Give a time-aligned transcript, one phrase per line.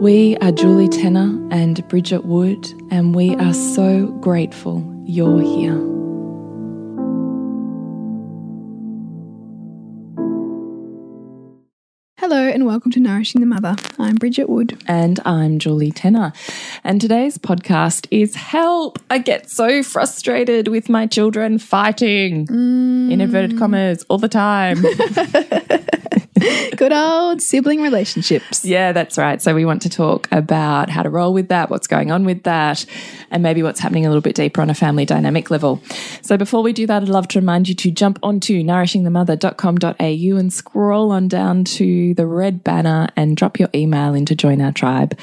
[0.00, 5.72] We are Julie Tenner and Bridget Wood, and we are so grateful you're here.
[12.18, 13.74] Hello and welcome to Nourishing the Mother.
[13.98, 14.78] I'm Bridget Wood.
[14.86, 16.34] And I'm Julie Tenner.
[16.84, 18.98] And today's podcast is Help!
[19.08, 23.10] I get so frustrated with my children fighting, mm.
[23.10, 24.84] in inverted commas, all the time.
[26.76, 28.64] Good old sibling relationships.
[28.64, 29.40] Yeah, that's right.
[29.40, 32.42] So, we want to talk about how to roll with that, what's going on with
[32.42, 32.84] that,
[33.30, 35.82] and maybe what's happening a little bit deeper on a family dynamic level.
[36.20, 40.52] So, before we do that, I'd love to remind you to jump onto nourishingthemother.com.au and
[40.52, 44.72] scroll on down to the red banner and drop your email in to join our
[44.72, 45.18] tribe.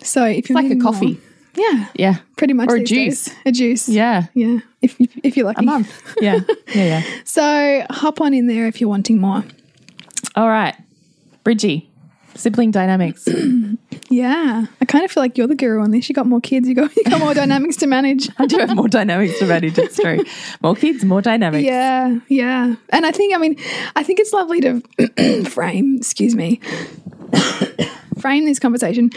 [0.02, 1.12] So if you're like a coffee.
[1.14, 1.22] More,
[1.54, 1.86] yeah.
[1.94, 2.16] Yeah.
[2.36, 2.70] Pretty much.
[2.70, 3.26] Or a juice.
[3.26, 3.36] Days.
[3.46, 3.88] A juice.
[3.88, 4.26] Yeah.
[4.34, 4.60] Yeah.
[4.80, 5.62] If, if, if you're lucky.
[5.64, 6.14] A month.
[6.20, 6.40] Yeah.
[6.68, 6.84] Yeah.
[6.84, 7.02] Yeah.
[7.24, 9.44] so hop on in there if you're wanting more.
[10.36, 10.76] All right.
[11.44, 11.87] Bridgie,
[12.38, 13.28] sibling dynamics.
[14.08, 14.66] yeah.
[14.80, 16.08] I kind of feel like you're the guru on this.
[16.08, 18.30] You got more kids, you got you got more dynamics to manage.
[18.38, 20.24] I do have more dynamics to manage, it's true.
[20.62, 21.64] More kids, more dynamics.
[21.64, 22.74] Yeah, yeah.
[22.90, 23.56] And I think I mean
[23.96, 26.60] I think it's lovely to frame, excuse me.
[28.20, 29.10] frame this conversation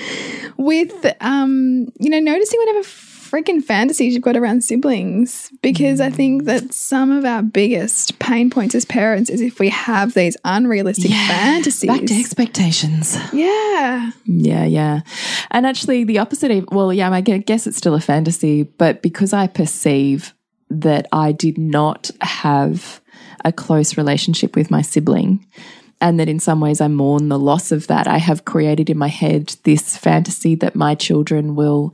[0.57, 2.83] with um, you know, noticing whatever
[3.31, 6.45] freaking fantasies you've got around siblings because I think mm.
[6.47, 11.11] that some of our biggest pain points as parents is if we have these unrealistic
[11.11, 11.87] yeah, fantasies.
[11.87, 13.17] Back to expectations.
[13.31, 14.11] Yeah.
[14.25, 15.01] Yeah, yeah.
[15.51, 19.31] And actually, the opposite of, well, yeah, I guess it's still a fantasy, but because
[19.31, 20.33] I perceive
[20.69, 23.01] that I did not have
[23.45, 25.45] a close relationship with my sibling,
[26.01, 28.07] and that in some ways I mourn the loss of that.
[28.07, 31.93] I have created in my head this fantasy that my children will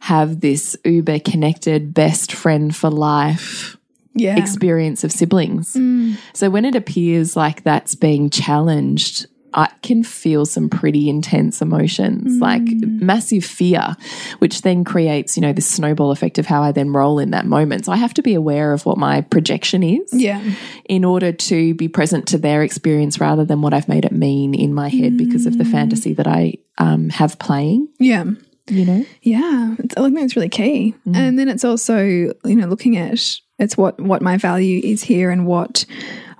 [0.00, 3.76] have this uber connected best friend for life
[4.16, 4.36] yeah.
[4.36, 5.74] experience of siblings.
[5.74, 6.16] Mm.
[6.32, 12.36] So when it appears like that's being challenged, I can feel some pretty intense emotions,
[12.36, 12.40] mm.
[12.40, 13.96] like massive fear,
[14.38, 17.46] which then creates, you know, the snowball effect of how I then roll in that
[17.46, 17.86] moment.
[17.86, 20.42] So I have to be aware of what my projection is yeah.
[20.84, 24.54] in order to be present to their experience rather than what I've made it mean
[24.54, 25.18] in my head mm.
[25.18, 27.88] because of the fantasy that I um, have playing.
[27.98, 28.24] Yeah.
[28.68, 29.06] You know?
[29.22, 29.76] Yeah.
[29.78, 30.94] It's, I think it's really key.
[31.06, 31.16] Mm.
[31.16, 35.30] And then it's also, you know, looking at it's what, what my value is here
[35.30, 35.84] and what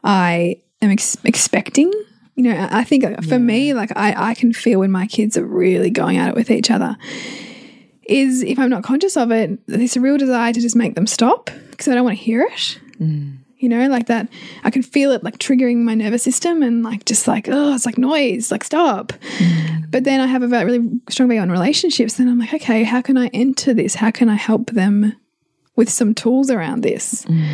[0.04, 1.92] I am ex expecting
[2.36, 3.38] you know, I think for yeah.
[3.38, 6.50] me, like I, I can feel when my kids are really going at it with
[6.50, 6.96] each other.
[8.02, 11.06] Is if I'm not conscious of it, there's a real desire to just make them
[11.06, 12.78] stop because I don't want to hear it.
[13.00, 13.38] Mm.
[13.58, 14.28] You know, like that,
[14.64, 17.86] I can feel it like triggering my nervous system and like just like, oh, it's
[17.86, 19.12] like noise, like stop.
[19.38, 19.90] Mm.
[19.90, 22.18] But then I have a really strong view on relationships.
[22.18, 23.94] And I'm like, okay, how can I enter this?
[23.94, 25.14] How can I help them
[25.74, 27.24] with some tools around this?
[27.24, 27.48] Mm.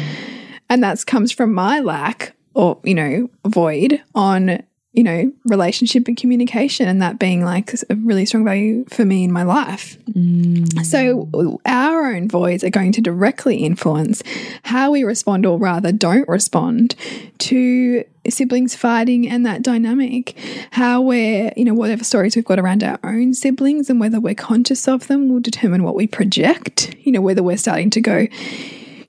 [0.69, 4.63] And that comes from my lack or, you know, void on
[4.93, 9.25] you know, relationship and communication, and that being like a really strong value for me
[9.25, 9.97] in my life.
[10.11, 10.85] Mm.
[10.85, 14.23] So, our own voids are going to directly influence
[14.65, 16.95] how we respond, or rather, don't respond
[17.39, 20.37] to siblings fighting and that dynamic.
[20.73, 24.35] How we're, you know, whatever stories we've got around our own siblings and whether we're
[24.35, 28.27] conscious of them will determine what we project, you know, whether we're starting to go,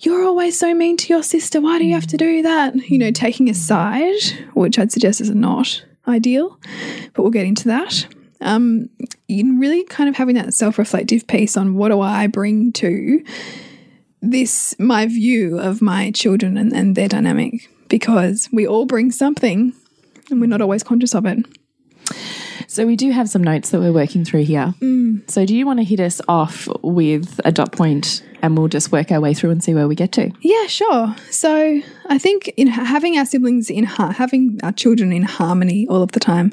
[0.05, 1.61] you're always so mean to your sister.
[1.61, 2.75] Why do you have to do that?
[2.89, 4.21] You know, taking a side,
[4.53, 6.59] which I'd suggest is not ideal,
[7.13, 8.05] but we'll get into that.
[8.41, 8.89] Um,
[9.27, 13.23] you really kind of having that self reflective piece on what do I bring to
[14.21, 19.73] this, my view of my children and, and their dynamic, because we all bring something
[20.29, 21.45] and we're not always conscious of it.
[22.73, 24.73] So we do have some notes that we're working through here.
[24.81, 25.29] Mm.
[25.29, 28.91] So do you want to hit us off with a dot point and we'll just
[28.91, 30.31] work our way through and see where we get to?
[30.41, 31.15] Yeah, sure.
[31.29, 36.13] So I think in having our siblings in having our children in harmony all of
[36.13, 36.51] the time,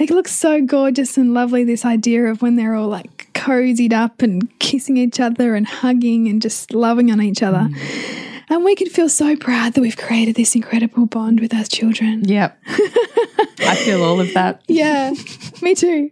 [0.00, 1.62] it looks so gorgeous and lovely.
[1.62, 6.26] This idea of when they're all like cozied up and kissing each other and hugging
[6.26, 7.68] and just loving on each other.
[7.70, 8.31] Mm.
[8.52, 12.22] And we can feel so proud that we've created this incredible bond with our children.
[12.28, 12.58] Yep.
[12.66, 14.60] I feel all of that.
[14.68, 15.14] Yeah,
[15.62, 16.10] me too.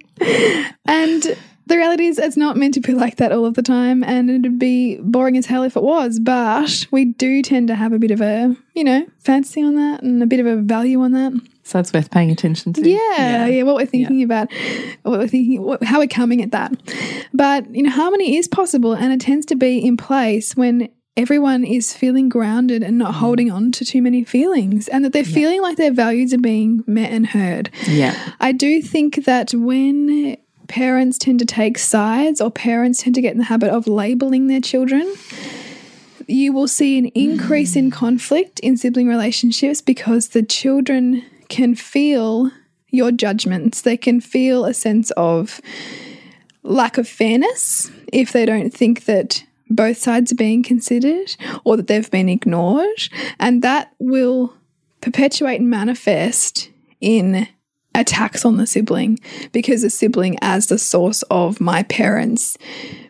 [0.87, 1.22] And
[1.66, 4.31] the reality is, it's not meant to be like that all of the time, and
[4.31, 6.19] it'd be boring as hell if it was.
[6.19, 10.02] But we do tend to have a bit of a, you know, fancy on that
[10.02, 11.38] and a bit of a value on that.
[11.64, 12.88] So it's worth paying attention to.
[12.88, 14.25] Yeah, yeah, yeah what we're thinking yeah.
[14.25, 14.50] about,
[15.02, 16.72] what we're thinking, what, how we're coming at that.
[17.34, 21.65] But you know, harmony is possible, and it tends to be in place when everyone
[21.65, 23.19] is feeling grounded and not mm.
[23.19, 25.35] holding on to too many feelings and that they're yeah.
[25.35, 27.71] feeling like their values are being met and heard.
[27.87, 28.17] Yeah.
[28.41, 30.37] I do think that when
[30.69, 34.47] parents tend to take sides or parents tend to get in the habit of labeling
[34.47, 35.12] their children,
[36.27, 37.79] you will see an increase mm.
[37.79, 42.51] in conflict in sibling relationships because the children can feel
[42.91, 43.83] your judgments.
[43.83, 45.61] They can feel a sense of
[46.62, 51.87] lack of fairness if they don't think that both sides are being considered or that
[51.87, 53.08] they've been ignored.
[53.38, 54.55] And that will
[55.00, 56.70] perpetuate and manifest
[57.00, 57.49] in
[57.94, 59.19] attacks on the sibling
[59.52, 62.58] because the sibling, as the source of my parents'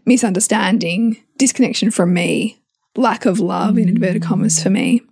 [0.04, 2.60] misunderstanding, disconnection from me,
[2.96, 5.02] lack of love, in inverted commas, for me,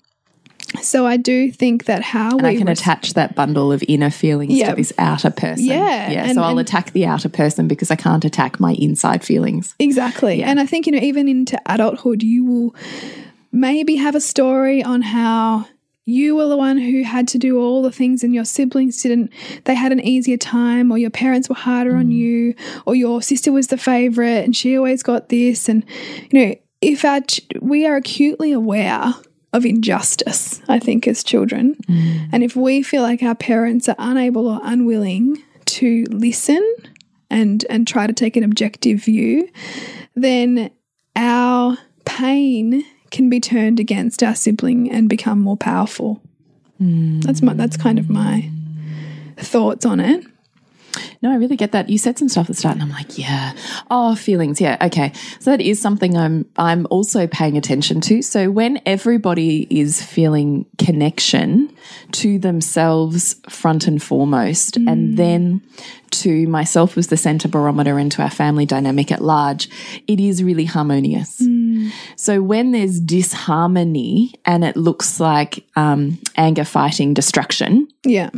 [0.82, 4.60] so I do think that how and I can attach that bundle of inner feelings
[4.62, 5.64] to this outer person.
[5.64, 6.24] Yeah, yeah.
[6.24, 9.74] And, so I'll attack the outer person because I can't attack my inside feelings.
[9.78, 10.40] Exactly.
[10.40, 10.50] Yeah.
[10.50, 12.74] And I think you know even into adulthood, you will
[13.50, 15.66] maybe have a story on how
[16.04, 19.30] you were the one who had to do all the things and your siblings didn't
[19.64, 21.98] they had an easier time or your parents were harder mm.
[21.98, 22.54] on you
[22.86, 25.84] or your sister was the favorite and she always got this and
[26.30, 27.20] you know if our
[27.60, 29.12] we are acutely aware
[29.52, 31.76] of injustice, I think, as children.
[31.88, 32.28] Mm.
[32.32, 36.62] And if we feel like our parents are unable or unwilling to listen
[37.30, 39.48] and and try to take an objective view,
[40.14, 40.70] then
[41.16, 46.22] our pain can be turned against our sibling and become more powerful.
[46.80, 47.22] Mm.
[47.22, 48.50] That's my that's kind of my
[49.36, 50.24] thoughts on it.
[51.20, 51.88] No, I really get that.
[51.88, 53.52] You said some stuff at the start, and I'm like, yeah.
[53.90, 54.60] Oh, feelings.
[54.60, 54.76] Yeah.
[54.80, 55.12] Okay.
[55.40, 58.22] So that is something I'm I'm also paying attention to.
[58.22, 61.72] So when everybody is feeling connection
[62.12, 64.90] to themselves front and foremost, mm.
[64.90, 65.62] and then
[66.10, 69.68] to myself as the center barometer and to our family dynamic at large,
[70.06, 71.40] it is really harmonious.
[71.40, 71.90] Mm.
[72.16, 78.30] So when there's disharmony and it looks like um, anger, fighting, destruction, yeah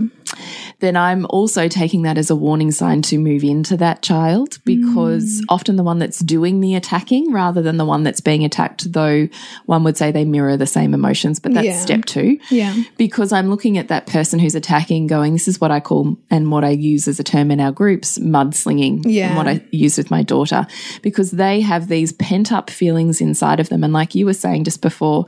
[0.81, 5.41] then I'm also taking that as a warning sign to move into that child because
[5.41, 5.45] mm.
[5.49, 9.29] often the one that's doing the attacking rather than the one that's being attacked, though
[9.67, 11.81] one would say they mirror the same emotions, but that's yeah.
[11.81, 12.39] step two.
[12.51, 12.75] Yeah.
[12.97, 16.51] Because I'm looking at that person who's attacking, going, this is what I call and
[16.51, 19.03] what I use as a term in our groups, mudslinging.
[19.05, 19.29] Yeah.
[19.29, 20.67] And what I use with my daughter,
[21.03, 23.85] because they have these pent up feelings inside of them.
[23.85, 25.27] And like you were saying just before,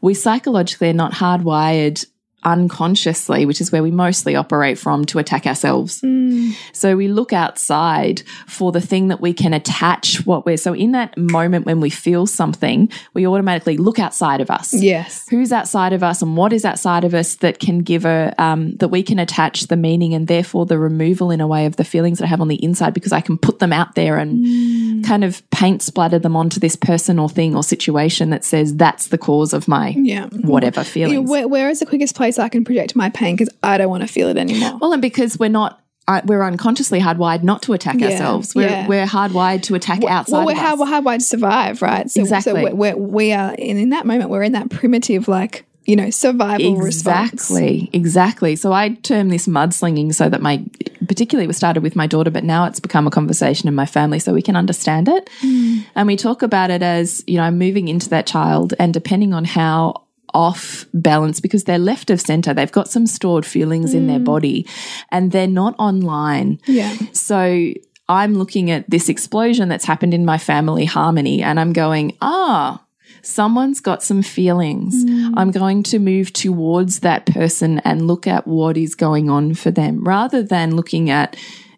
[0.00, 2.04] we psychologically are not hardwired
[2.44, 6.00] unconsciously, which is where we mostly operate from, to attack ourselves.
[6.00, 6.54] Mm.
[6.72, 10.56] So we look outside for the thing that we can attach what we're.
[10.56, 14.74] So in that moment when we feel something, we automatically look outside of us.
[14.74, 15.26] Yes.
[15.28, 18.76] Who's outside of us and what is outside of us that can give a, um,
[18.76, 21.84] that we can attach the meaning and therefore the removal in a way of the
[21.84, 24.44] feelings that I have on the inside because I can put them out there and
[24.44, 25.04] mm.
[25.04, 29.08] kind of paint splatter them onto this person or thing or situation that says that's
[29.08, 30.26] the cause of my yeah.
[30.28, 31.28] whatever feelings.
[31.28, 33.90] Where, where is the quickest place place I can project my pain because I don't
[33.90, 34.78] want to feel it anymore.
[34.80, 38.54] Well, and because we're not uh, we're unconsciously hardwired not to attack yeah, ourselves.
[38.54, 38.86] We're, yeah.
[38.86, 40.44] we're hardwired to attack well, outside.
[40.44, 42.10] Well, we're, hard, we're hardwired to survive, right?
[42.10, 42.52] So, exactly.
[42.52, 44.28] So we're, we're, we are in, in that moment.
[44.28, 47.32] We're in that primitive, like you know, survival response.
[47.32, 48.56] Exactly, exactly.
[48.56, 50.64] So I term this mudslinging so that my,
[51.06, 54.18] particularly was started with my daughter, but now it's become a conversation in my family
[54.18, 55.28] so we can understand it.
[55.42, 55.84] Mm.
[55.94, 59.34] And we talk about it as, you know, I'm moving into that child and depending
[59.34, 60.03] on how
[60.34, 64.66] off balance because they're left of center, they've got some stored feelings in their body
[65.10, 66.60] and they're not online.
[66.66, 66.96] Yeah.
[67.12, 67.72] So
[68.08, 72.84] I'm looking at this explosion that's happened in my family harmony and I'm going, ah,
[73.22, 75.04] someone's got some feelings.
[75.36, 79.70] I'm going to move towards that person and look at what is going on for
[79.70, 81.36] them rather than looking at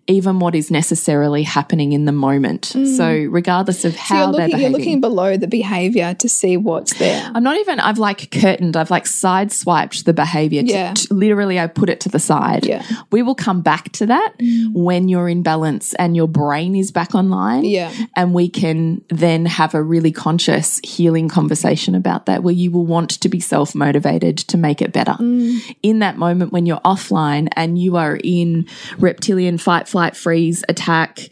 [0.09, 2.73] even what is necessarily happening in the moment.
[2.75, 2.97] Mm.
[2.97, 6.57] So regardless of So how you're they're looking, you're looking below the behavior to see
[6.57, 7.31] what's there.
[7.35, 10.63] I'm not even, I've like curtained, I've like sideswiped the behavior.
[10.63, 10.95] to- Yeah.
[10.95, 12.67] to- literally, I put it to the side.
[12.67, 12.85] Yeah.
[13.11, 14.73] We will come back to that mm.
[14.75, 17.65] when you're in balance and your brain is back online.
[17.65, 17.91] Yeah.
[18.15, 22.87] And we can then have a really conscious healing conversation about that where you will
[22.87, 25.13] want to be self motivated to make it better.
[25.19, 25.77] Mm.
[25.83, 28.67] In that moment when you're offline and you are in
[28.99, 31.31] reptilian fight, flight, freeze, attack,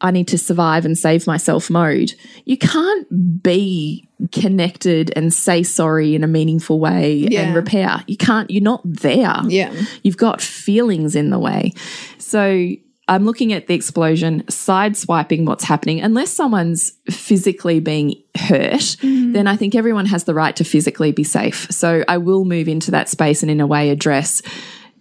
[0.00, 2.12] I need to survive and save myself mode,
[2.44, 7.42] you can't be connected and say sorry in a meaningful way Yeah.
[7.42, 8.02] and repair.
[8.08, 9.36] You can't, you're not there.
[9.46, 9.72] Yeah.
[10.02, 11.72] You've got feelings in the way.
[12.18, 12.70] So
[13.06, 16.00] I'm looking at the explosion, sideswiping what's happening.
[16.00, 19.34] Unless someone's physically being hurt, mm-hmm.
[19.34, 21.68] then I think everyone has the right to physically be safe.
[21.70, 24.42] So I will move into that space and in a way address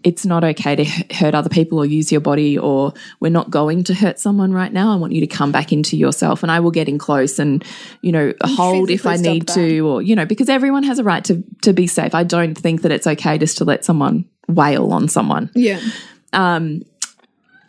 [0.04, 3.84] it's not okay to hurt other people or use your body or we're not going
[3.86, 4.94] to hurt someone right now.
[4.94, 7.64] I want you to come back into yourself and I will get in close and,
[8.02, 11.04] you know, hold if I need stop to or, you know, because everyone has a
[11.04, 12.16] right to, to be safe.
[12.16, 15.52] I don't think that it's okay just to let someone wail on someone.
[15.54, 15.82] Yeah.
[16.32, 16.84] Um,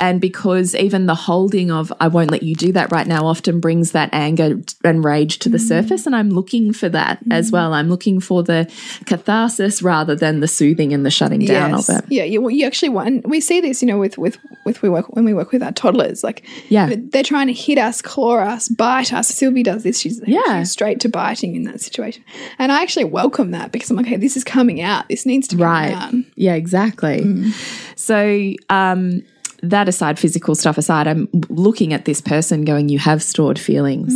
[0.00, 3.60] And because even the holding of, I won't let you do that right now, often
[3.60, 5.68] brings that anger and rage to the mm.
[5.68, 6.06] surface.
[6.06, 7.32] And I'm looking for that mm.
[7.32, 7.74] as well.
[7.74, 8.70] I'm looking for the
[9.04, 11.88] catharsis rather than the soothing and the shutting down Yes.
[11.88, 12.04] of it.
[12.08, 13.28] Yeah, you, you actually want.
[13.28, 15.72] We see this, you know, with with with we work when we work with our
[15.72, 16.24] toddlers.
[16.24, 16.90] Like, Yeah.
[16.96, 19.28] they're trying to hit us, claw us, bite us.
[19.28, 20.00] Sylvie does this.
[20.00, 20.60] She's, Yeah.
[20.60, 22.24] she's straight to biting in that situation,
[22.58, 25.08] and I actually welcome that because I'm like, okay, this is coming out.
[25.08, 25.92] This needs to come Right.
[25.92, 26.14] out.
[26.36, 27.20] Yeah, exactly.
[27.20, 27.52] Mm.
[27.96, 29.22] So, um,
[29.62, 34.12] that aside, physical stuff aside, I'm looking at this person going, you have stored feelings.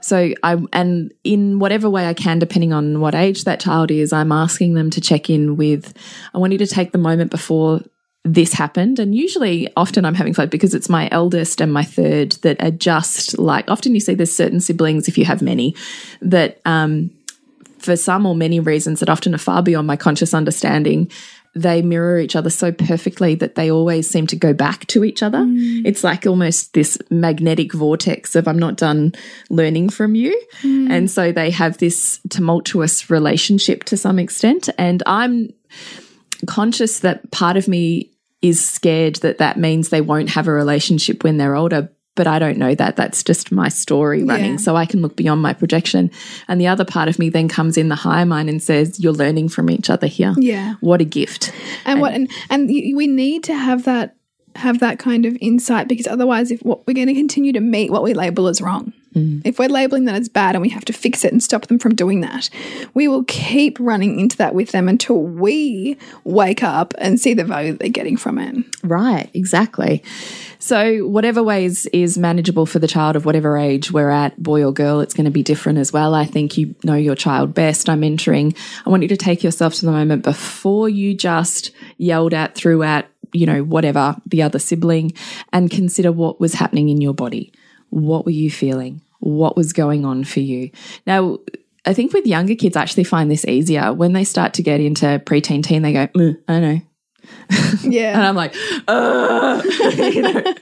[0.00, 4.12] So I and in whatever way I can, depending on what age that child is,
[4.12, 5.92] I'm asking them to check in with.
[6.34, 7.82] I want you to take the moment before
[8.24, 12.32] this happened, and usually, often I'm having fun because it's my eldest and my third
[12.42, 13.70] that are just like.
[13.70, 15.74] Often you see there's certain siblings, if you have many,
[16.22, 17.10] that um,
[17.78, 21.10] for some or many reasons that often are far beyond my conscious understanding,
[21.54, 25.22] they mirror each other so perfectly that they always seem to go back to each
[25.22, 25.38] other.
[25.38, 25.82] Mm.
[25.84, 29.12] It's like almost this magnetic vortex of I'm not done
[29.48, 30.40] learning from you.
[30.62, 30.90] Mm.
[30.90, 34.68] And so they have this tumultuous relationship to some extent.
[34.78, 35.52] And I'm
[36.46, 41.24] conscious that part of me is scared that that means they won't have a relationship
[41.24, 41.90] when they're older.
[42.16, 42.96] But I don't know that.
[42.96, 44.52] That's just my story running.
[44.52, 44.56] Yeah.
[44.58, 46.10] So I can look beyond my projection.
[46.48, 49.12] And the other part of me then comes in the higher mind and says, You're
[49.12, 50.34] learning from each other here.
[50.36, 50.74] Yeah.
[50.80, 51.52] What a gift.
[51.84, 54.16] and what and and we need to have that
[54.56, 57.90] have that kind of insight because otherwise if what we're going to continue to meet
[57.90, 59.42] what we label as wrong Mm.
[59.44, 61.78] if we're labeling that as bad and we have to fix it and stop them
[61.78, 62.48] from doing that
[62.94, 67.44] we will keep running into that with them until we wake up and see the
[67.44, 70.02] value that they're getting from it Right, exactly.
[70.58, 74.72] So, whatever ways is manageable for the child of whatever age we're at, boy or
[74.72, 76.14] girl, it's going to be different as well.
[76.14, 77.88] I think you know your child best.
[77.88, 78.54] I'm entering.
[78.86, 82.82] I want you to take yourself to the moment before you just yelled at, threw
[82.82, 85.12] at, you know, whatever the other sibling,
[85.52, 87.52] and consider what was happening in your body.
[87.90, 89.02] What were you feeling?
[89.20, 90.70] What was going on for you?
[91.06, 91.38] Now,
[91.84, 93.92] I think with younger kids, I actually find this easier.
[93.92, 96.80] When they start to get into preteen teen, they go, "Mm, I know,
[97.82, 98.14] Yeah.
[98.14, 98.54] and I'm like,
[98.88, 99.62] uh,
[100.12, 100.54] you know.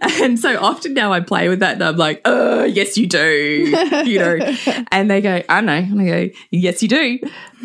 [0.22, 3.74] and so often now I play with that and I'm like, uh, yes, you do,
[4.04, 4.56] you know.
[4.90, 5.72] And they go, I know.
[5.74, 7.18] And I go, yes, you do.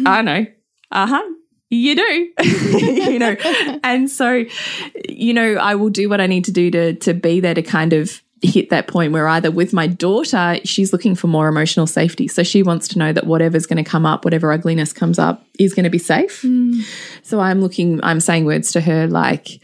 [0.06, 0.46] I know.
[0.92, 1.24] Uh huh.
[1.72, 3.36] You do, you know.
[3.84, 4.44] And so,
[5.08, 7.62] you know, I will do what I need to do to to be there to
[7.62, 11.88] kind of hit that point where either with my daughter, she's looking for more emotional
[11.88, 12.28] safety.
[12.28, 15.46] So she wants to know that whatever's going to come up, whatever ugliness comes up,
[15.58, 16.42] is going to be safe.
[16.44, 16.82] Mm.
[17.22, 19.60] So I'm looking, I'm saying words to her like,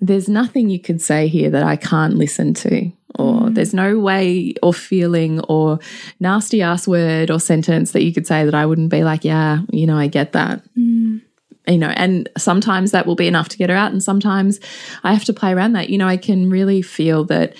[0.00, 2.92] there's nothing you could say here that I can't listen to.
[3.16, 3.54] Or mm.
[3.54, 5.78] there's no way or feeling or
[6.20, 9.60] nasty ass word or sentence that you could say that I wouldn't be like, yeah,
[9.70, 10.62] you know, I get that.
[10.76, 11.22] Mm.
[11.66, 13.90] You know, and sometimes that will be enough to get her out.
[13.90, 14.60] And sometimes
[15.02, 15.88] I have to play around that.
[15.88, 17.56] You know, I can really feel that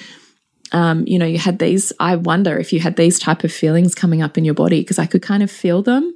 [0.73, 3.95] um, you know, you had these, I wonder if you had these type of feelings
[3.95, 6.15] coming up in your body because I could kind of feel them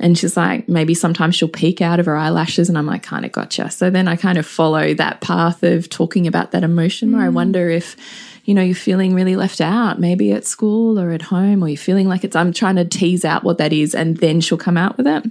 [0.00, 3.24] And she's like, maybe sometimes she'll peek out of her eyelashes, and I'm like, kind
[3.24, 3.70] of gotcha.
[3.70, 7.28] So then I kind of follow that path of talking about that emotion where I
[7.28, 7.96] wonder if,
[8.44, 11.76] you know, you're feeling really left out, maybe at school or at home, or you're
[11.76, 14.76] feeling like it's, I'm trying to tease out what that is, and then she'll come
[14.76, 15.24] out with it.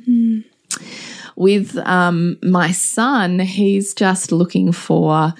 [1.38, 5.34] With um, my son, he's just looking for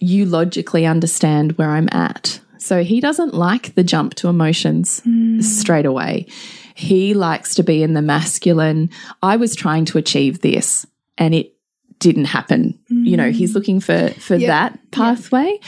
[0.00, 2.40] you logically understand where I'm at.
[2.58, 5.40] So he doesn't like the jump to emotions hmm.
[5.40, 6.26] straight away.
[6.74, 8.90] He likes to be in the masculine.
[9.22, 10.86] I was trying to achieve this
[11.16, 11.54] and it
[11.98, 12.78] didn't happen.
[12.88, 13.58] You know, he's hmm.
[13.58, 14.48] looking for for Yeah.
[14.48, 15.58] that pathway.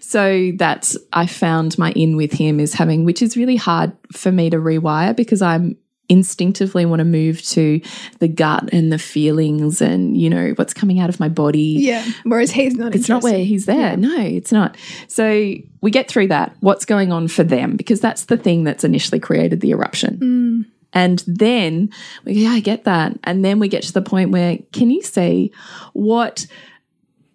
[0.00, 4.30] So that's I found my in with him is having which is really hard for
[4.30, 5.76] me to rewire because I'm
[6.10, 7.80] instinctively want to move to
[8.18, 12.04] the gut and the feelings and you know what's coming out of my body Yeah.
[12.24, 12.94] Whereas he's not.
[12.96, 13.96] it's not where he's there.
[13.96, 14.76] No, it's not.
[15.06, 16.54] So we get through that.
[16.60, 17.76] What's going on for them?
[17.76, 20.18] Because that's the thing that's initially created the eruption.
[20.18, 20.72] Mm.
[20.92, 21.90] And then
[22.24, 23.16] we go, yeah, I get that.
[23.22, 25.52] And then we get to the point where can you see
[25.92, 26.46] what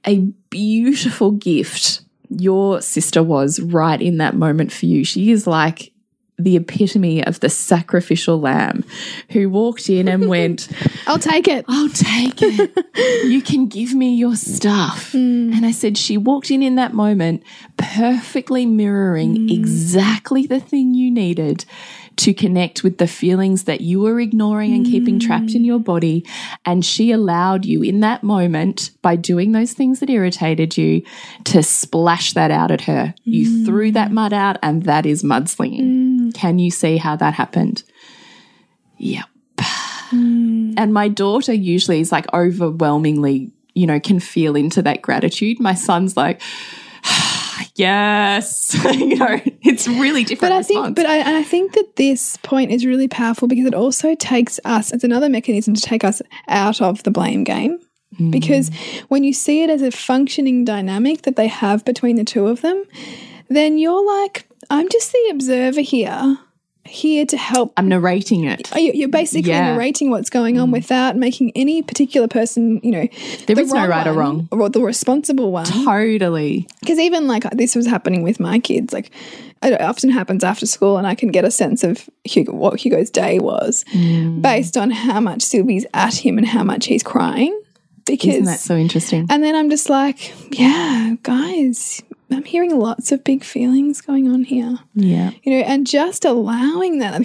[0.05, 5.05] a beautiful gift your sister was right in that moment for you?
[5.05, 5.93] She is like
[6.37, 8.83] the epitome of the sacrificial lamb
[9.29, 10.67] who walked in and went,
[11.07, 11.65] I'll take it.
[11.67, 12.85] I'll take it.
[13.25, 15.11] you can give me your stuff.
[15.11, 15.53] Hmm.
[15.53, 17.43] And I said, she walked in in that moment,
[17.77, 19.49] perfectly mirroring hmm.
[19.49, 21.65] exactly the thing you needed
[22.17, 25.83] to connect with the feelings that you were ignoring and keeping trapped in your hmm.
[25.83, 26.25] body.
[26.65, 31.03] And she allowed you in that moment, by doing those things that irritated you,
[31.45, 33.13] to splash that out at her.
[33.23, 35.79] You threw that mud out, and that is mudslinging.
[36.35, 37.83] Can you see how that happened?
[38.97, 39.23] Yep.
[39.57, 40.73] Hmm.
[40.75, 45.61] And my daughter usually is like overwhelmingly, you know, can feel into that gratitude.
[45.61, 46.41] My son's like,
[47.75, 50.41] yes, you know, it's really different.
[50.41, 50.85] But I response.
[50.87, 54.13] think, but I, and I think that this point is really powerful because it also
[54.13, 54.91] takes us.
[54.91, 57.79] It's another mechanism to take us out of the blame game.
[58.17, 58.29] Hmm.
[58.29, 58.71] Because
[59.07, 62.61] when you see it as a functioning dynamic that they have between the two of
[62.61, 62.83] them,
[63.47, 66.37] then you're like, I'm just the observer here,
[66.85, 67.73] here to help.
[67.77, 68.69] I'm narrating it.
[68.75, 69.71] You- You're basically Yeah.
[69.73, 73.07] narrating what's going on without making any particular person, you know,
[73.47, 74.47] There the is no right or wrong.
[74.51, 75.65] or the responsible one.
[75.65, 76.67] Totally.
[76.81, 79.11] Because even like this was happening with my kids, like
[79.63, 83.09] it often happens after school, and I can get a sense of Hugo, what Hugo's
[83.09, 84.41] day was Mm.
[84.43, 87.57] based on how much Sylvie's at him and how much he's crying.
[88.05, 89.25] Because Isn't that so interesting?
[89.31, 94.43] and then I'm just like, yeah, guys, I'm hearing lots of big feelings going on
[94.45, 95.31] here, Yeah.
[95.43, 97.21] you know, and just allowing that,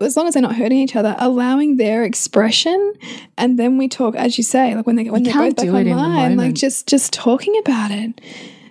[0.00, 2.94] as long as they're not hurting each other, allowing their expression,
[3.36, 5.66] and then we talk, as you say, like when they when they can't both back
[5.72, 8.20] do it in the online, like just just talking about it,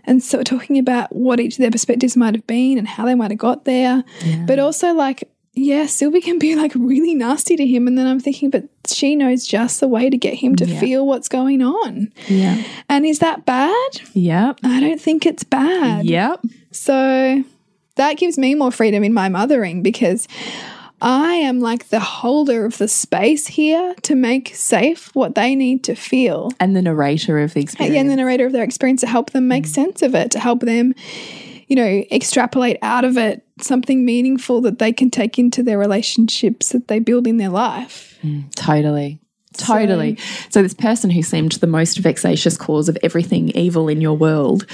[0.05, 3.15] and so talking about what each of their perspectives might have been and how they
[3.15, 4.03] might have got there,
[4.47, 5.29] but also like.
[5.55, 7.87] Yeah, Sylvie can be like really nasty to him.
[7.87, 11.07] And then I'm thinking, but she knows just the way to get him to feel
[11.07, 12.11] what's going on.
[12.27, 12.61] Yeah.
[12.89, 14.01] And is that bad?
[14.13, 14.59] Yep.
[14.63, 16.05] I don't think it's bad.
[16.05, 16.41] Yep.
[16.71, 17.43] So
[17.95, 20.27] that gives me more freedom in my mothering because
[21.01, 25.85] I am like the holder of the space here to make safe what they need
[25.85, 26.51] to feel.
[26.59, 27.93] And the narrator of the experience.
[27.93, 29.73] Yeah, And the narrator of their experience to help them make mm.
[29.73, 30.93] sense of it, to help them,
[31.67, 36.69] you know, extrapolate out of it something meaningful that they can take into their relationships
[36.69, 38.17] that they build in their life.
[38.55, 39.19] Totally.
[39.53, 40.17] Totally.
[40.49, 44.65] So, this person who seemed the most vexatious cause of everything evil in your world,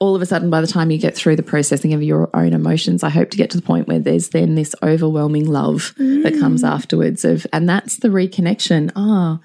[0.00, 2.52] all of a sudden, by the time you get through the processing of your own
[2.52, 6.36] emotions, I hope to get to the point where there's then this overwhelming love that
[6.40, 8.90] comes afterwards of, and that's the reconnection.
[8.96, 9.38] Ah,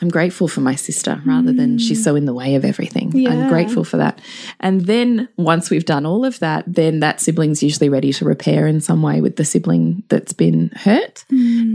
[0.00, 3.12] I'm grateful for my sister rather than she's so in the way of everything.
[3.28, 4.20] I'm grateful for that.
[4.58, 8.66] And then once we've done all of that, then that sibling's usually ready to repair
[8.66, 11.24] in some way with the sibling that's been hurt.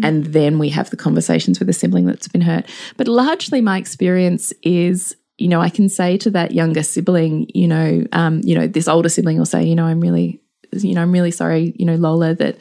[0.03, 2.65] And then we have the conversations with the sibling that's been hurt.
[2.97, 7.67] But largely my experience is you know, I can say to that younger sibling, you
[7.67, 10.41] know, um, you know, this older sibling will say, you know, I'm really,
[10.73, 12.57] you know, I'm really sorry, you know, Lola, that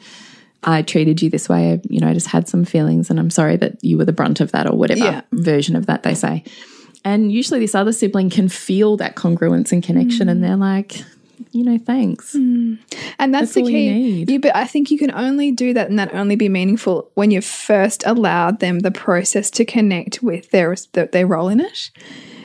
[0.63, 1.73] I treated you this way.
[1.73, 4.13] I, you know, I just had some feelings and I'm sorry that you were the
[4.13, 5.21] brunt of that or whatever Yeah.
[5.31, 6.43] version of that they say.
[7.05, 10.31] And usually this other sibling can feel that congruence and connection mm.
[10.31, 11.01] and they're like,
[11.51, 12.35] you know, thanks.
[12.35, 12.79] And
[13.17, 14.25] that's, That's the you key.
[14.25, 14.41] need.
[14.41, 17.45] but I think you can only do that and that only be meaningful when you've
[17.45, 21.91] first allowed them the process to connect with their their, role in it.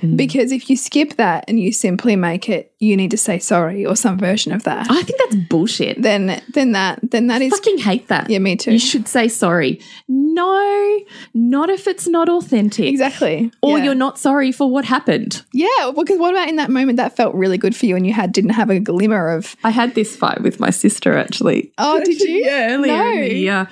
[0.00, 0.16] Mm.
[0.16, 3.86] Because if you skip that and you simply make it, you need to say sorry
[3.86, 6.02] or some version of that, I think that's bullshit.
[6.02, 8.28] then then that then that is fucking hate that.
[8.28, 8.72] yeah, me too.
[8.72, 9.80] You should say sorry.
[10.08, 11.00] No,
[11.32, 12.86] not if it's not authentic.
[12.86, 13.50] exactly.
[13.62, 13.84] Or yeah.
[13.84, 15.42] you're not sorry for what happened.
[15.52, 15.92] yeah.
[15.94, 18.32] Because what about in that moment that felt really good for you and you had
[18.32, 19.57] didn't have a glimmer of.
[19.64, 21.72] I had this fight with my sister actually.
[21.78, 22.37] Oh, did you?
[22.44, 23.12] yeah, earlier No.
[23.12, 23.68] in the year.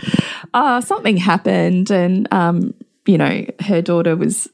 [0.54, 2.74] Uh, something happened, and um,
[3.06, 4.48] you know, her daughter was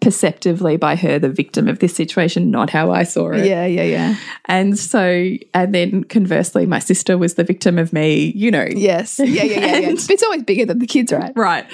[0.00, 3.46] perceptively by her the victim of this situation, not how I saw it.
[3.46, 4.16] Yeah, yeah, yeah.
[4.46, 8.32] And so, and then conversely, my sister was the victim of me.
[8.34, 9.20] You know, Yes.
[9.20, 9.88] Yeah, yeah, yeah, yeah.
[10.10, 11.32] It's always bigger than the kids, right?
[11.36, 11.66] right.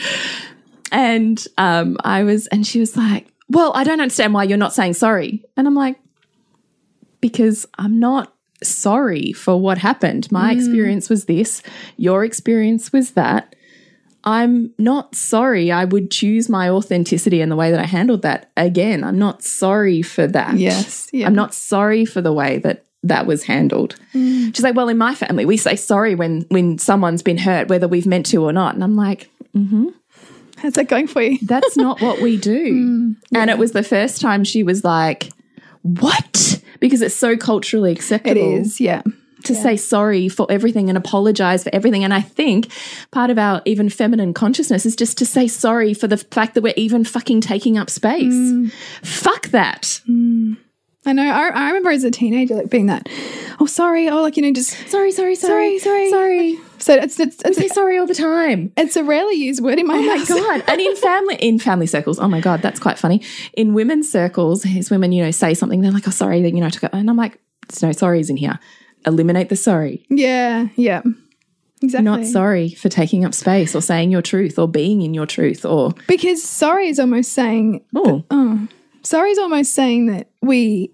[0.93, 4.73] And um, I was, and she was like, "Well, I don't understand why you're not
[4.75, 5.97] saying sorry." And I'm like,
[7.21, 10.33] "Because I'm not." Sorry for what happened.
[10.33, 10.57] My mm.
[10.57, 11.63] experience was this,
[11.97, 13.55] your experience was that.
[14.25, 15.71] I'm not sorry.
[15.71, 18.51] I would choose my authenticity and the way that I handled that.
[18.57, 20.59] Again, I'm not sorry for that.
[20.59, 21.09] Yes.
[21.13, 21.27] Yeah.
[21.27, 23.97] I'm not sorry for the way that that was handled.
[24.13, 24.55] Mm.
[24.55, 27.89] She's like, well, in my family, we say sorry when when someone's been hurt, whether
[27.89, 28.75] we've meant to or not.
[28.75, 29.89] And I'm like, mm-hmm.
[30.57, 31.39] How's that going for you?
[31.43, 32.59] that's not what we do.
[32.89, 33.17] Mm.
[33.35, 35.31] And it was the first time she was like,
[35.83, 36.63] what?
[36.81, 38.81] Because it's so culturally acceptable is.
[38.81, 39.03] Yeah.
[39.45, 42.05] to say sorry for everything and apologize for everything.
[42.05, 42.71] And I think
[43.11, 46.63] part of our even feminine consciousness is just to say sorry for the fact that
[46.63, 48.35] we're even fucking taking up space.
[48.35, 48.73] Mm.
[49.03, 50.01] Fuck that.
[50.09, 50.57] Mm.
[51.09, 51.29] I know.
[51.31, 53.09] I, I remember as a teenager, like being that,
[53.61, 54.09] oh, sorry.
[54.09, 54.71] Oh, like, you know, just.
[54.89, 56.11] Sorry, sorry, sorry, Sorry, sorry.
[56.11, 56.59] sorry.
[56.79, 58.73] So it's, it's, it's, say sorry all the time.
[58.77, 60.63] it's a rarely used word in my Oh my god!
[60.69, 63.21] And in family, in family circles, oh my god, that's quite funny.
[63.55, 66.67] In women's circles, as women, you know, say something, they're like, "Oh, sorry," you know,
[66.67, 68.61] I took it, and I'm like, "There's no sorries in here.
[69.07, 70.07] Eliminate the sorry.
[70.09, 70.69] Yeah.
[70.77, 71.03] Yeah.
[71.83, 72.05] Exactly.
[72.05, 75.65] Not sorry for taking up space or saying your truth or being in your truth
[75.65, 78.69] or Because sorry is almost saying, oh,
[79.03, 80.93] sorry is almost saying that we,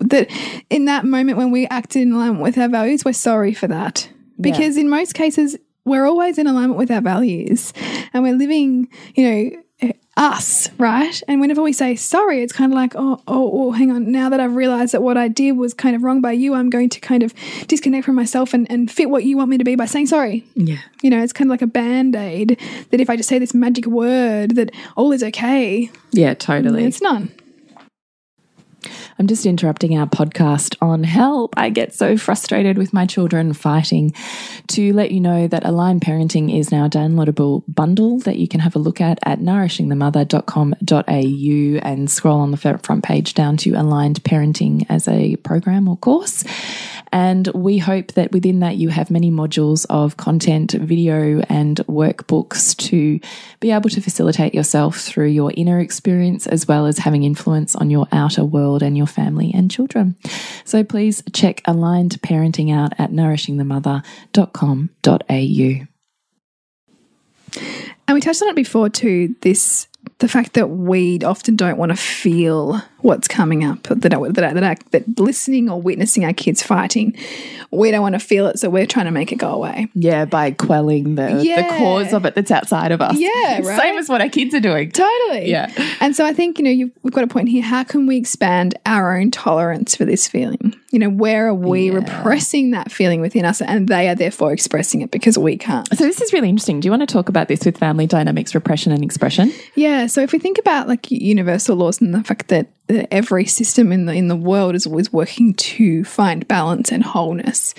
[0.00, 0.30] that
[0.70, 4.08] in that moment when we acted in alignment with our values, we're sorry for that.
[4.40, 7.72] Because in most cases, we're always in alignment with our values
[8.12, 11.20] and we're living, you know, us, right?
[11.26, 14.10] And whenever we say sorry, it's kind of like, oh, oh, oh, hang on.
[14.10, 16.70] Now that I've realized that what I did was kind of wrong by you, I'm
[16.70, 17.34] going to kind of
[17.66, 20.44] disconnect from myself and, and fit what you want me to be by saying sorry.
[20.54, 23.38] yeah, You know, it's kind of like a band aid that if I just say
[23.38, 25.90] this magic word, that all is okay.
[26.12, 26.84] yeah, totally.
[26.84, 27.32] It's none.
[29.18, 31.54] I'm just interrupting our podcast on help.
[31.56, 34.14] I get so frustrated with my children fighting
[34.68, 38.60] to let you know that Aligned Parenting is now a downloadable bundle that you can
[38.60, 44.24] have a look at at nourishingthemother.com.au and scroll on the front page down to Aligned
[44.24, 46.44] Parenting as a program or course.
[47.14, 52.76] And we hope that within that you have many modules of content, video, and workbooks
[52.88, 53.20] to
[53.60, 57.88] be able to facilitate yourself through your inner experience as well as having influence on
[57.88, 60.16] your outer world and your family and children.
[60.64, 65.86] So please check Aligned Parenting out at nourishingthemother.com.au.
[68.08, 69.36] And we touched on it before too.
[69.40, 69.86] This
[70.18, 73.82] the fact that we often don't want to feel what's coming up.
[73.84, 77.14] That that that, that, that listening or witnessing our kids fighting,
[77.70, 79.88] we don't want to feel it, so we're trying to make it go away.
[79.94, 81.62] Yeah, by quelling the, Yeah.
[81.62, 83.16] the cause of it that's outside of us.
[83.18, 83.28] Yeah,
[83.62, 83.78] right.
[83.78, 84.90] Same as what our kids are doing.
[84.90, 85.50] Totally.
[85.50, 85.70] Yeah.
[86.00, 87.62] And so I think, you know, you've, we've got a point here.
[87.62, 90.74] How can we expand our own tolerance for this feeling?
[90.90, 95.02] You know, where are we repressing that feeling within us and they are therefore expressing
[95.02, 95.86] it because we can't?
[95.94, 96.80] So this is really interesting.
[96.80, 99.52] Do you want to talk about this with family dynamics, repression, and expression?
[99.74, 100.06] Yeah.
[100.06, 104.06] So if we think about like universal laws and the fact that every system in
[104.06, 107.74] the in the world is always working to find balance and wholeness,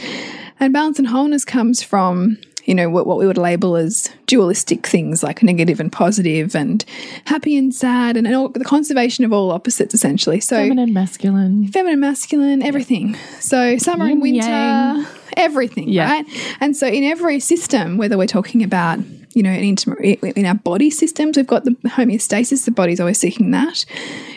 [0.60, 4.88] and balance and wholeness comes from you know what, what we would label as dualistic
[4.88, 6.84] things like negative and positive and
[7.26, 10.40] happy and sad and, and all, the conservation of all opposites essentially.
[10.40, 11.68] So Feminine, masculine.
[11.68, 13.16] feminine, masculine, everything.
[13.40, 15.06] So summer and winter, yang.
[15.38, 16.10] Everything, Yeah.
[16.10, 16.26] right?
[16.60, 19.00] And so in every system, whether we're talking about
[19.36, 22.64] you know, an intimate, in our body systems, we've got the homeostasis.
[22.64, 23.84] The body's always seeking that.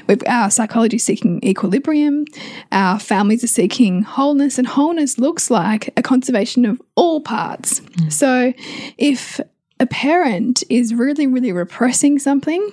[0.09, 2.25] We've our psychology seeking equilibrium.
[2.73, 7.79] Our families are seeking wholeness, and wholeness looks like a conservation of all parts.
[7.79, 8.13] Mm.
[8.13, 8.53] So,
[8.99, 9.41] if
[9.79, 12.69] a parent is really, really repressing something,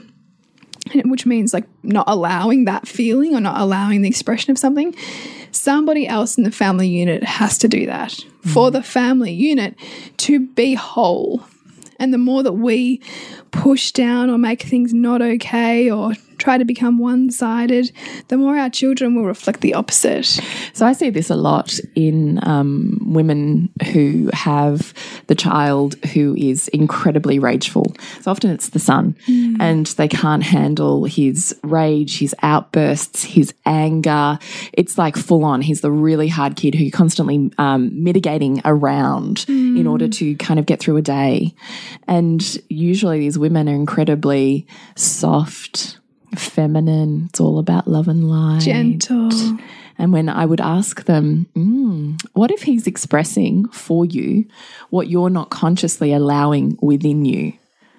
[1.06, 4.96] which means like not allowing that feeling or not allowing the expression of something,
[5.52, 8.50] somebody else in the family unit has to do that mm.
[8.50, 9.76] for the family unit
[10.18, 11.44] to be whole.
[11.98, 13.02] And the more that we
[13.52, 17.92] push down or make things not okay or try to become one sided,
[18.28, 20.26] the more our children will reflect the opposite.
[20.74, 24.94] So I see this a lot in um, women who have
[25.28, 27.94] the child who is incredibly rageful.
[28.22, 29.16] So often it's the son,
[29.60, 34.40] and they can't handle his rage, his outbursts, his anger.
[34.74, 35.62] It's like full on.
[35.62, 40.60] He's the really hard kid who you're constantly um, mitigating around in order to kind
[40.60, 41.54] of get through a day.
[42.08, 46.00] And usually these women are incredibly soft
[46.36, 47.26] feminine.
[47.30, 48.62] It's all about love and light.
[48.62, 49.30] Gentle.
[49.98, 54.46] And when I would ask them, mm, what if he's expressing for you
[54.90, 57.54] what you're not consciously allowing within you?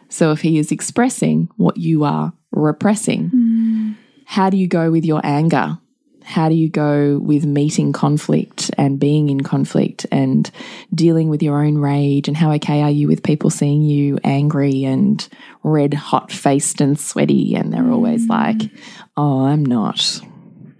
[0.09, 3.95] So if he is expressing what you are repressing, Mm.
[4.27, 5.79] how do you go with your anger?
[6.27, 10.51] How do you go with meeting conflict and being in conflict and
[10.93, 12.27] dealing with your own rage?
[12.27, 15.27] And how okay are you with people seeing you angry and
[15.63, 17.55] red hot faced and sweaty?
[17.55, 18.31] And they're always mm.
[18.31, 18.71] like,
[19.17, 19.99] oh, I'm not.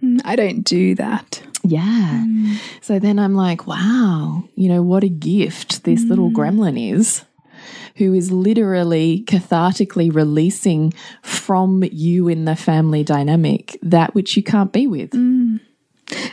[0.03, 1.41] Mm, I don't do that.
[1.63, 2.23] Yeah.
[2.25, 2.57] Mm.
[2.81, 7.23] So then I'm like, wow, you know, what a gift this little gremlin is
[7.97, 14.71] who is literally cathartically releasing from you in the family dynamic that which you can't
[14.71, 15.13] be with.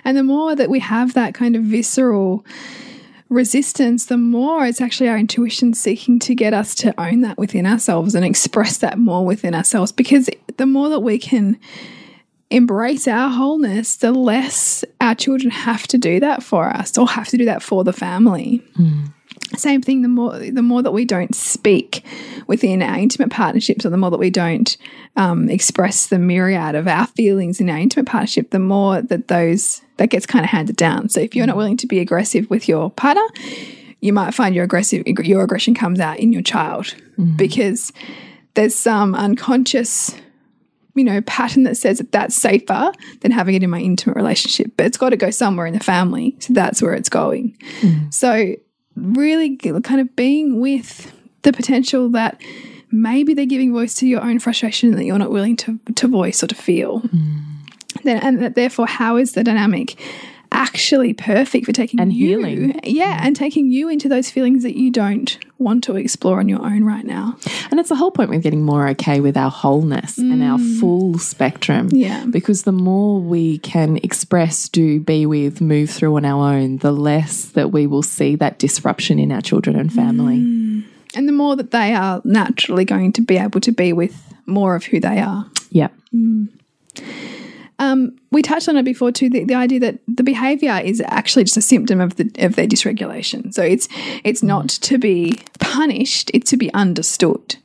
[0.05, 2.45] And the more that we have that kind of visceral
[3.29, 7.67] resistance, the more it's actually our intuition seeking to get us to own that within
[7.67, 9.93] ourselves and express that more within ourselves.
[9.93, 11.59] Because the more that we can
[12.51, 17.29] embrace our wholeness, the less our children have to do that for us or have
[17.29, 18.63] to do that for the family.
[18.77, 19.07] Hmm.
[19.57, 20.03] Same thing.
[20.03, 22.05] The more the more that we don't speak
[22.47, 24.77] within our intimate partnerships, or the more that we don't
[25.17, 29.83] um, express the myriad of our feelings in our intimate partnership, the more that those
[29.97, 31.09] that gets kind of handed down.
[31.09, 31.59] So if you're not mm.
[31.59, 33.27] willing to be aggressive with your partner,
[34.01, 37.37] you might find your aggressive your aggression comes out in your child mm-hmm.
[37.37, 37.93] because
[38.55, 40.17] there's some unconscious
[40.95, 44.73] you know, pattern that says that that's safer than having it in my intimate relationship.
[44.77, 46.37] But it's got to go somewhere in the family.
[46.39, 47.57] So that's where it's going.
[47.81, 48.15] Mm.
[48.15, 48.55] So,
[48.97, 52.41] really kind of being with the potential that
[52.91, 56.43] maybe they're giving voice to your own frustration that you're not willing to, to voice
[56.43, 57.01] or to feel.
[57.03, 57.43] Mm.
[58.03, 60.01] Then, and that therefore, how is the dynamic
[60.53, 62.81] actually perfect for taking And you, healing.
[62.85, 66.61] Yeah, and taking you into those feelings that you don't want to explore on your
[66.61, 67.37] own right now.
[67.71, 70.79] And it's the whole point with getting more okay with our wholeness and our mm.
[70.79, 71.89] full spectrum.
[71.91, 72.25] Yeah.
[72.27, 76.93] Because the more we can express, do, be with, move through on our own, the
[76.93, 80.39] less that we will see that disruption in our children and family.
[80.39, 80.85] Mm.
[81.17, 84.75] And the more that they are naturally going to be able to be with more
[84.77, 85.49] of who they are.
[85.71, 85.89] Yeah.
[86.13, 86.49] Mm.
[87.85, 89.29] Um, we touched on it before too.
[89.31, 92.67] The, the idea that the behaviour is actually just a symptom of the of their
[92.67, 93.53] dysregulation.
[93.53, 93.89] So it's
[94.25, 94.49] it's mm.
[94.49, 97.57] not to be punished; it's to be understood.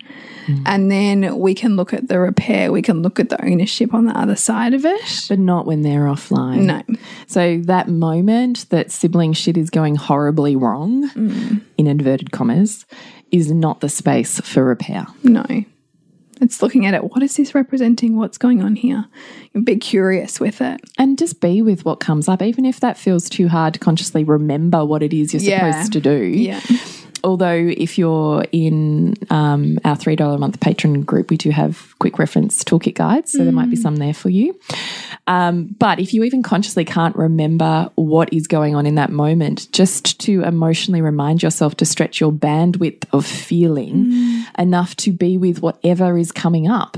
[0.48, 0.64] Mm.
[0.66, 2.72] And then we can look at the repair.
[2.72, 5.26] We can look at the ownership on the other side of it.
[5.30, 6.64] But not when they're offline.
[6.64, 6.82] No,
[7.28, 11.62] So that moment that sibling shit is going horribly wrong, mm.
[11.78, 12.86] in inverted commas,
[13.32, 15.06] is not the space for repair.
[15.24, 15.46] no.
[16.41, 17.04] It's looking at it.
[17.04, 18.15] What is this representing?
[18.17, 19.06] What's going on here?
[19.54, 20.80] And be curious with it.
[20.97, 24.23] And just be with what comes up, even if that feels too hard to consciously
[24.23, 25.71] remember what it is you're Yeah.
[25.71, 26.23] supposed to do.
[26.23, 26.62] Yeah.
[27.21, 32.17] Although, if you're in um, our $3 a month patron group, we do have quick
[32.17, 33.34] reference toolkit guides.
[33.34, 34.58] So there might be some there for you.
[35.28, 39.69] Um, but if you even consciously can't remember what is going on in that moment,
[39.73, 45.62] just to emotionally remind yourself to stretch your bandwidth of feeling enough to be with
[45.62, 46.98] whatever is coming up.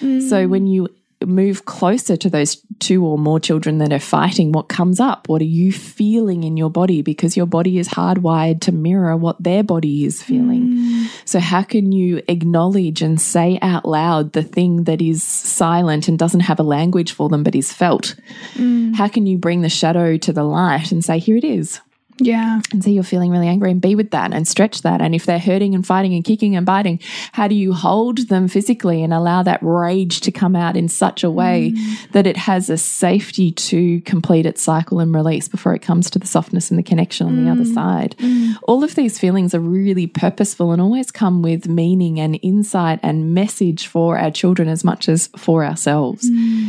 [0.00, 0.48] So mm.
[0.48, 0.88] when you
[1.26, 5.28] move closer to those two or more children that are fighting, what comes up?
[5.28, 7.02] What are you feeling in your body?
[7.02, 10.68] Because your body is hardwired to mirror what their body is feeling.
[10.68, 11.06] Mm.
[11.24, 16.18] So, how can you acknowledge and say out loud the thing that is silent and
[16.18, 18.14] doesn't have a language for them but is felt?
[18.54, 18.94] Mm.
[18.94, 21.80] How can you bring the shadow to the light and say, here it is?
[22.18, 22.60] Yeah.
[22.72, 25.00] and say you're feeling really angry and be with that and stretch that.
[25.00, 27.00] And if they're hurting and fighting and kicking and biting,
[27.32, 31.24] how do you hold them physically and allow that rage to come out in such
[31.24, 32.12] a way mm.
[32.12, 36.18] that it has a safety to complete its cycle and release before it comes to
[36.18, 37.74] the softness and the connection on the other mm.
[37.74, 38.16] side?
[38.18, 38.54] Mm.
[38.64, 43.34] All of these feelings are really purposeful and always come with meaning and insight and
[43.34, 46.28] message for our children as much as for ourselves.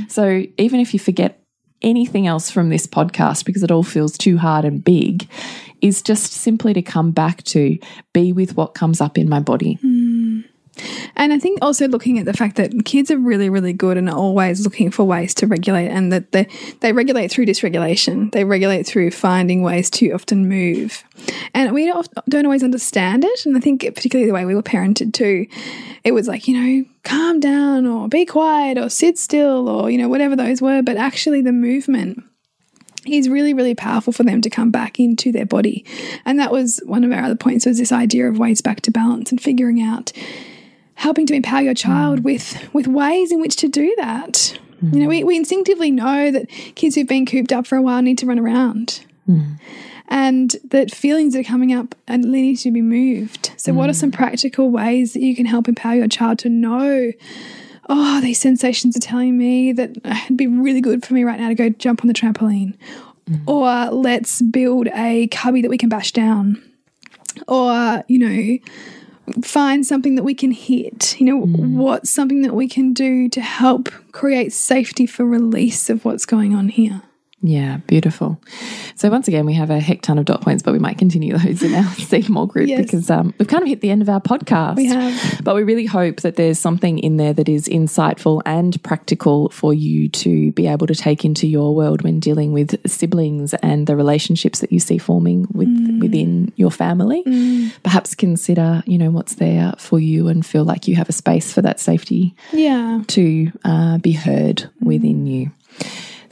[0.09, 1.44] So even if you forget
[1.81, 5.27] anything else from this podcast because it all feels too hard and big
[5.81, 7.77] is just simply to come back to
[8.13, 9.75] be with what comes up in my body.
[9.81, 10.41] Hmm.
[11.15, 14.09] And I think also looking at the fact that kids are really, really good and
[14.09, 16.47] are always looking for ways to regulate, and that they
[16.81, 18.31] they regulate through dysregulation.
[18.31, 21.03] They regulate through finding ways to often move,
[21.53, 23.45] and we don't, always understand it.
[23.45, 25.47] And I think particularly the way we were parented too,
[26.03, 29.97] it was like you know, calm down or be quiet or sit still or you
[29.97, 30.81] know whatever those were.
[30.81, 32.23] But actually, the movement
[33.05, 35.85] is really really powerful for them to come back into their body
[36.25, 38.89] and that was one of our other points was this idea of ways back to
[38.89, 40.11] balance and figuring out
[40.95, 42.23] helping to empower your child mm.
[42.23, 44.59] with with ways in which to do that.
[44.81, 48.01] You know we, we instinctively know that kids who've been cooped up for a while
[48.01, 49.03] need to run around.
[49.27, 49.59] Mm.
[50.07, 53.51] And that feelings are coming up and they need to be moved.
[53.57, 53.99] So what are mm.
[53.99, 57.11] some practical ways that you can help empower your child to know
[57.87, 61.49] oh, these sensations are telling me that it'd be really good for me right now
[61.49, 62.73] to go jump on the trampoline.
[63.47, 66.61] Or let's build a cubby that we can bash down.
[67.47, 68.57] Or, you know,
[69.43, 71.19] find something that we can hit.
[71.19, 71.75] You know, mm.
[71.75, 76.53] what's something that we can do to help create safety for release of what's going
[76.53, 77.01] on here?
[77.47, 78.41] Yeah, beautiful.
[78.95, 81.37] So once again, we have a heck ton of dot points, but we might continue
[81.37, 82.81] those in our Seek More group Yes.
[82.81, 84.77] because um, we've kind of hit the end of our podcast.
[84.77, 85.41] We have.
[85.43, 89.73] But we really hope that there's something in there that is insightful and practical for
[89.75, 93.95] you to be able to take into your world when dealing with siblings and the
[93.95, 95.69] relationships that you see forming with
[96.01, 97.21] within your family.
[97.83, 101.53] Perhaps consider, you know, what's there for you and feel like you have a space
[101.53, 103.03] for that safety Yeah.
[103.09, 105.51] to uh, be heard within you.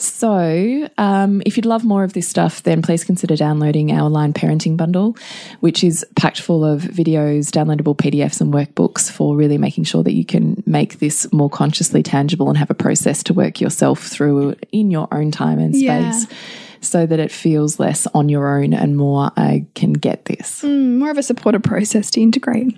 [0.04, 4.34] So, um, if you'd love more of this stuff, then please consider downloading our Line
[4.34, 5.16] Parenting Bundle,
[5.62, 10.14] which is packed full of videos, downloadable PDFs, and workbooks for really making sure that
[10.14, 14.56] you can make this more consciously tangible and have a process to work yourself through
[14.72, 15.86] in your own time and space.
[15.86, 16.38] Yeah.
[16.82, 20.64] So that it feels less on your own and more, I can get this.
[20.64, 22.78] Mm, more of a supportive process to integrate.